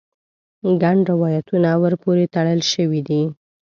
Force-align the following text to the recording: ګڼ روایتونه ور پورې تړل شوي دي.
ګڼ 0.81 0.97
روایتونه 1.11 1.69
ور 1.81 1.93
پورې 2.03 2.25
تړل 2.33 2.59
شوي 2.73 3.01
دي. 3.07 3.21